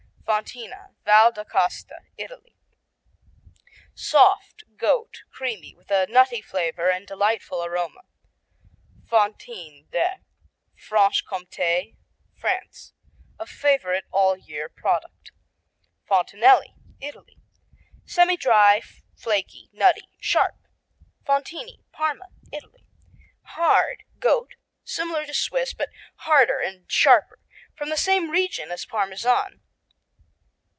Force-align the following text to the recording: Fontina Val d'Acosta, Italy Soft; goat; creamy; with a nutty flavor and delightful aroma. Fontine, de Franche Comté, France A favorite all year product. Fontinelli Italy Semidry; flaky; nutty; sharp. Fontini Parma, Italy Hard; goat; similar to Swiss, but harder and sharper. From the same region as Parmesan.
Fontina 0.23 0.95
Val 1.03 1.33
d'Acosta, 1.33 2.03
Italy 2.17 2.55
Soft; 3.93 4.63
goat; 4.77 5.23
creamy; 5.29 5.75
with 5.75 5.91
a 5.91 6.07
nutty 6.07 6.41
flavor 6.41 6.89
and 6.89 7.05
delightful 7.05 7.65
aroma. 7.65 8.03
Fontine, 9.05 9.89
de 9.91 10.21
Franche 10.77 11.25
Comté, 11.25 11.97
France 12.39 12.93
A 13.39 13.45
favorite 13.45 14.05
all 14.09 14.37
year 14.37 14.69
product. 14.69 15.33
Fontinelli 16.09 16.75
Italy 17.01 17.37
Semidry; 18.05 18.81
flaky; 19.17 19.69
nutty; 19.73 20.07
sharp. 20.21 20.55
Fontini 21.27 21.83
Parma, 21.91 22.29
Italy 22.53 22.85
Hard; 23.57 24.03
goat; 24.19 24.55
similar 24.85 25.25
to 25.25 25.33
Swiss, 25.33 25.73
but 25.73 25.89
harder 26.19 26.61
and 26.61 26.89
sharper. 26.89 27.37
From 27.75 27.89
the 27.89 27.97
same 27.97 28.29
region 28.31 28.71
as 28.71 28.85
Parmesan. 28.85 29.59